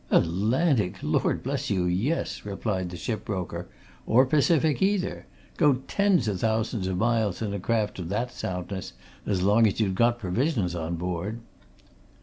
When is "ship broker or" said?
2.97-4.25